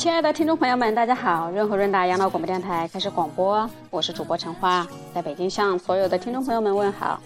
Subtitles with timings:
[0.00, 1.50] 亲爱的听众朋友们，大家好！
[1.50, 7.20] 润和润达养老广播电台开始广播，我是主播陈花，在北京向所有的听众朋友们问好。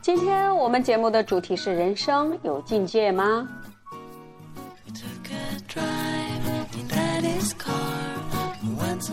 [0.00, 3.46] 今天我们节目的主题是：人生有境界吗？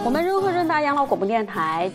[0.05, 1.91] 我们润和润达养老广播电台，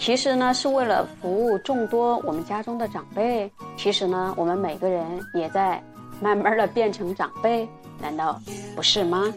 [0.00, 3.48] 其实呢是为了服务众多我们家中的长辈。
[3.76, 5.80] 其实呢，我们每个人也在
[6.20, 7.68] 慢慢的变成长辈，
[8.00, 8.40] 难道
[8.74, 9.32] 不是吗？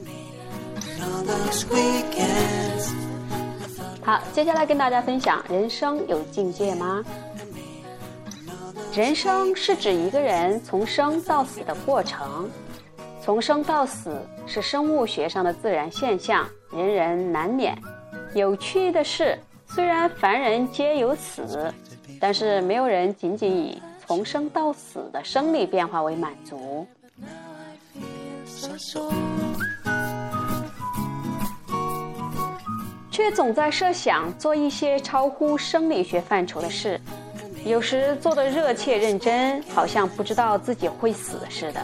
[4.04, 7.04] 好，接下来跟大家分享：人生有境界吗？
[8.94, 12.50] 人生是指一个人从生到死的过程。
[13.24, 17.78] 从生到死是生物学上的自然现象，人人难免。
[18.34, 21.72] 有趣的是，虽然凡人皆有死，
[22.20, 23.82] 但是没有人仅仅以
[24.12, 26.86] 从生到死的生理变化为满足，
[33.10, 37.00] 却总在设想做一些超乎生理学范畴的事。
[37.64, 41.82] 有时做的热切认真，好像不知道自己会死似的。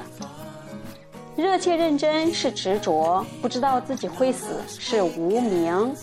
[1.38, 5.96] 热切认真是执着，不知道自己会死是无名。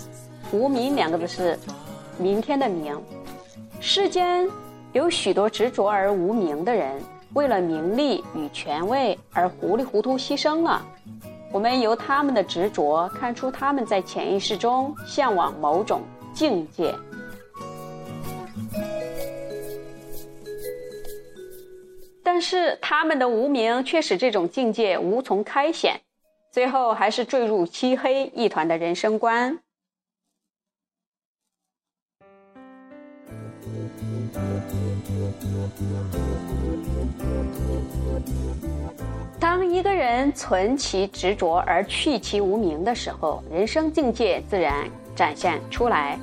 [0.53, 1.59] 无名两个字是
[2.17, 2.99] 明天的明。
[3.79, 4.49] 世间
[4.95, 7.03] 有许多执着而无名的人，
[7.35, 10.87] 为了名利与权位而糊里糊涂牺牲了。
[11.53, 16.95] 我们由他们的执着看出他们在潜意识中向往某种境界。
[22.23, 26.01] 但是他们的无名却使这种境界无从开显，
[26.53, 29.59] 最后还是坠入漆黑一团的人生观。
[39.39, 46.19] 当一个人存其执着而去其无名的时候，人生境界自然展现出来。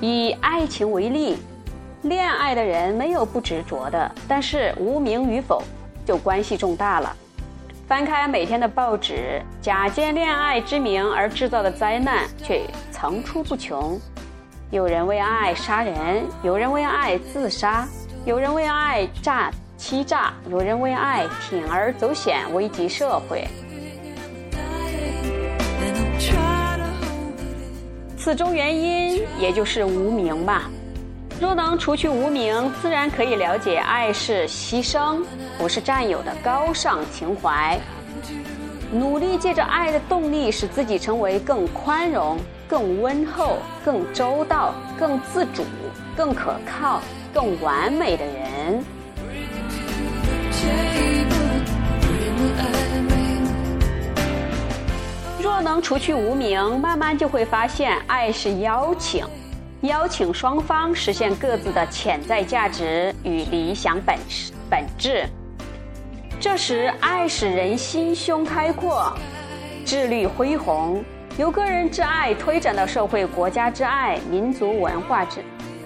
[0.00, 1.36] 以爱情为例。
[2.02, 5.60] 恋爱的人没有不执着的，但是无名与否
[6.06, 7.14] 就关系重大了。
[7.88, 14.00] 翻开每天的报纸，假借恋爱之名而制造的灾难却层出不穷。
[14.70, 17.88] 有人为爱杀人，有人为爱自杀，
[18.28, 23.48] 有人为爱诈欺诈，有人为爱铤而走险，危及社会。
[28.18, 30.68] 此中原因，也就是无名吧。
[31.40, 35.24] 若能除去无名，自然可以了解爱是牺牲，
[35.56, 37.80] 不是占有的高尚情怀。
[38.90, 45.62] 努力借着爱的动力，使自己成为更宽容、更温厚、更周到、更自主、
[46.16, 48.84] 更可靠、更完美的人。
[55.42, 59.26] 若能除去无名，慢慢就会发现，爱是邀请。
[59.82, 64.16] 邀请双方实现各自的潜在价值与理想本
[64.68, 65.24] 本质。
[66.40, 69.12] 这时，爱使人心胸开阔，
[69.84, 71.02] 志虑恢宏，
[71.36, 75.42] 由个人之爱推展到社会、国家之爱、民族文化之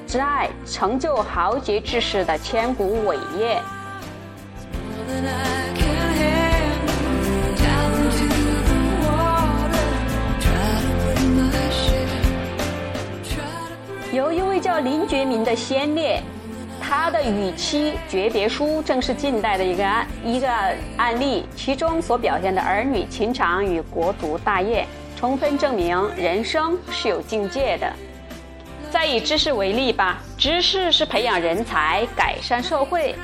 [0.06, 3.58] 之爱，成就豪杰志士的千古伟业。
[14.12, 16.22] 有一位叫林觉民的先烈，
[16.94, 20.46] 他的与妻诀别书正是近代的一个案一个
[20.98, 24.86] 案例，其中所表现的儿女情长与国族大业，
[25.16, 27.90] 充分证明人生是有境界的。
[28.90, 33.14] 再以知识为例吧，知识是培养人才、改善社会、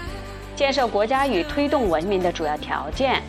[0.56, 3.22] 建设国家与推动文明的主要条件。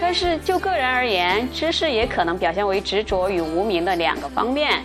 [0.00, 4.82] 但是就个人而言，知识也可能表现为执着与无名的两个方面。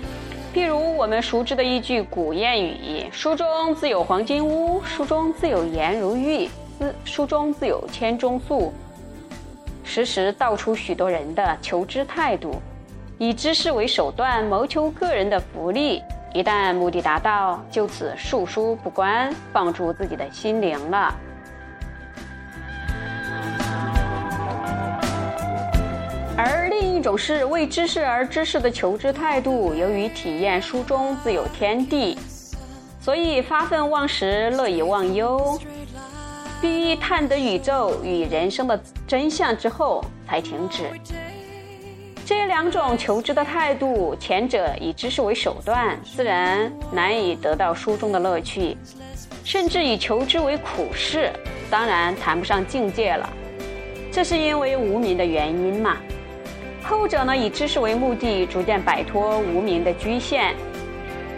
[0.57, 6.49] 譬如我们熟知的一句古谚语：“书中自有黄金屋，书中自有颜如玉，
[7.05, 8.73] 书中自有千钟粟。”
[9.85, 12.55] 时时道出许多人的求知态度，
[13.19, 16.01] 以知识为手段谋求个人的福利。
[16.33, 21.15] 一旦目的达到，就此束书不关，放逐自己的心灵了。
[26.97, 32.17] 一种是为知识而知识的求知态度，由于体验书中自有天地，
[32.99, 35.59] 所以发愤忘食，乐以忘忧，
[36.59, 40.85] 必探得宇宙与人生的真相之后才停止。
[42.25, 48.75] 这两种求知的态度，前者以知识为手段，自然难以得到书中的乐趣，
[49.43, 51.31] 甚至以求知为苦事，
[51.69, 53.29] 当然谈不上境界了。
[54.11, 55.97] 这是因为无名的原因嘛。
[56.87, 60.55] 后者呢，以知识为目的，逐渐摆脱无名的局限，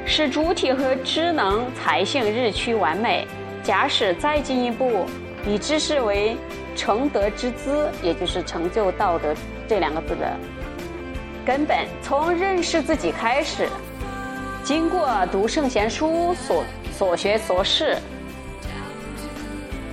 [0.05, 3.27] 使主体和知能才性日趋完美。
[3.63, 5.07] 假使再进一步，
[5.47, 6.37] 以知识为
[6.75, 9.33] 成德之资，也就是成就道德
[9.67, 10.37] 这两个字的
[11.43, 13.67] 根本，从认识自己开始，
[14.63, 17.97] 经过读圣贤书所所学所事。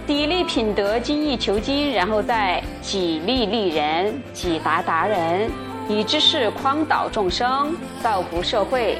[0.06, 5.50] 砥砺品德，精益求精，然后再己利利人，己达达人，
[5.88, 8.98] 以知识匡导众生，造福社会。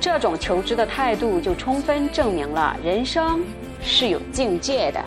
[0.00, 3.44] 这种求知的态度，就充分证明了人生
[3.80, 5.04] 是有境界的。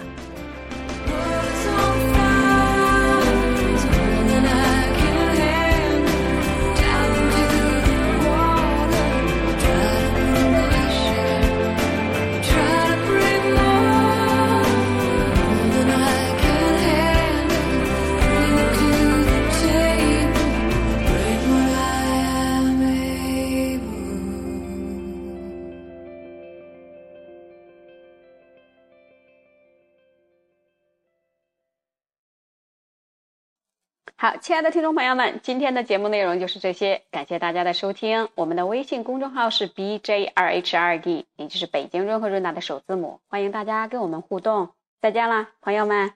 [34.19, 38.29] 好，亲爱的听众朋友们，今天的节目内容就是这些，感谢大家的收听。
[38.33, 44.69] 我们的微信公众号是 b j 二 h 2 d 也就是北京润和润达的首字母，欢迎大家跟我们互动。
[44.99, 46.13] 再见啦，朋友们。